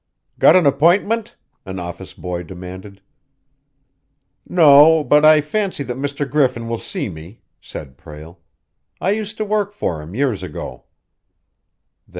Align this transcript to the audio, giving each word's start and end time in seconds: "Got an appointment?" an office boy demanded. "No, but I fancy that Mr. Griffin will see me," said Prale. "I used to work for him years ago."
"Got 0.39 0.55
an 0.55 0.65
appointment?" 0.65 1.35
an 1.63 1.77
office 1.77 2.15
boy 2.15 2.41
demanded. 2.41 3.01
"No, 4.49 5.03
but 5.03 5.23
I 5.23 5.41
fancy 5.41 5.83
that 5.83 5.95
Mr. 5.95 6.27
Griffin 6.27 6.67
will 6.67 6.79
see 6.79 7.07
me," 7.07 7.41
said 7.59 7.97
Prale. 7.99 8.39
"I 8.99 9.11
used 9.11 9.37
to 9.37 9.45
work 9.45 9.73
for 9.73 10.01
him 10.01 10.15
years 10.15 10.41
ago." 10.41 10.85